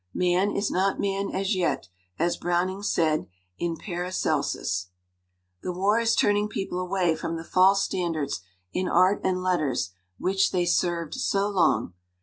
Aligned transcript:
'Man 0.15 0.49
is 0.55 0.71
not 0.71 0.99
man 0.99 1.29
as 1.29 1.55
yet,' 1.55 1.87
as 2.17 2.35
Browning 2.35 2.81
said 2.81 3.27
in 3.59 3.77
Paracelsus. 3.77 4.87
"The 5.61 5.71
war 5.71 5.99
is 5.99 6.15
turning 6.15 6.47
people 6.49 6.79
away 6.79 7.15
from 7.15 7.35
the 7.35 7.43
false 7.43 7.83
standards 7.83 8.41
in 8.73 8.87
art 8.87 9.21
and 9.23 9.43
letters 9.43 9.91
which 10.17 10.49
they 10.51 10.65
served 10.65 11.13
so 11.13 11.47
long. 11.47 11.93